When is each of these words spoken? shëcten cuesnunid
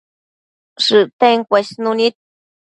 shëcten 0.83 1.37
cuesnunid 1.49 2.15